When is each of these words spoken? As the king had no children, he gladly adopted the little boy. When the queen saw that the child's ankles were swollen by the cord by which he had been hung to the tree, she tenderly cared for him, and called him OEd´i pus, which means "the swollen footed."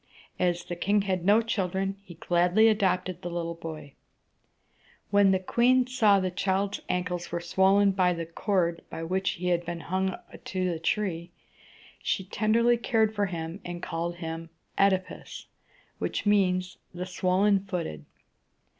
As 0.39 0.63
the 0.63 0.75
king 0.75 1.03
had 1.03 1.23
no 1.23 1.43
children, 1.43 1.95
he 2.03 2.15
gladly 2.15 2.67
adopted 2.67 3.21
the 3.21 3.29
little 3.29 3.53
boy. 3.53 3.93
When 5.11 5.29
the 5.29 5.37
queen 5.37 5.85
saw 5.85 6.19
that 6.21 6.27
the 6.31 6.35
child's 6.35 6.79
ankles 6.89 7.31
were 7.31 7.39
swollen 7.39 7.91
by 7.91 8.13
the 8.13 8.25
cord 8.25 8.83
by 8.89 9.03
which 9.03 9.33
he 9.33 9.49
had 9.49 9.63
been 9.63 9.81
hung 9.81 10.15
to 10.43 10.71
the 10.71 10.79
tree, 10.79 11.29
she 12.01 12.23
tenderly 12.23 12.77
cared 12.77 13.13
for 13.13 13.27
him, 13.27 13.61
and 13.63 13.83
called 13.83 14.15
him 14.15 14.49
OEd´i 14.75 15.05
pus, 15.05 15.45
which 15.99 16.25
means 16.25 16.79
"the 16.95 17.05
swollen 17.05 17.59
footed." 17.65 18.03